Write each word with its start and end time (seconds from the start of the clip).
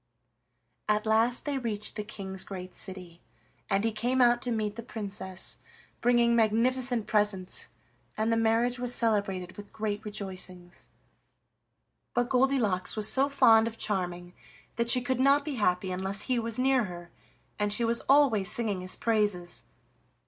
At 0.89 1.05
last 1.05 1.45
they 1.45 1.59
reached 1.59 1.95
the 1.95 2.03
King's 2.03 2.43
great 2.43 2.73
city, 2.73 3.21
and 3.69 3.83
he 3.83 3.91
came 3.91 4.19
out 4.19 4.41
to 4.41 4.51
meet 4.51 4.75
the 4.75 4.81
Princess, 4.81 5.57
bringing 6.01 6.35
magnificent 6.35 7.05
presents, 7.05 7.67
and 8.17 8.33
the 8.33 8.35
marriage 8.35 8.79
was 8.79 8.95
celebrated 8.95 9.55
with 9.55 9.71
great 9.71 10.03
rejoicings. 10.03 10.89
But 12.15 12.29
Goldilocks 12.29 12.95
was 12.95 13.07
so 13.13 13.29
fond 13.29 13.67
of 13.67 13.77
Charming 13.77 14.33
that 14.75 14.89
she 14.89 15.01
could 15.03 15.19
not 15.19 15.45
be 15.45 15.53
happy 15.61 15.91
unless 15.91 16.21
he 16.23 16.39
was 16.39 16.57
near 16.57 16.85
her, 16.85 17.11
and 17.59 17.71
she 17.71 17.83
was 17.83 18.01
always 18.09 18.51
singing 18.51 18.81
his 18.81 18.95
praises. 18.95 19.65